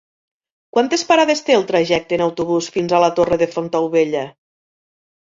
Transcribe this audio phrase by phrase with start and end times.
[0.75, 4.23] Quantes parades té el trajecte en autobús fins a la Torre de Fontaubella?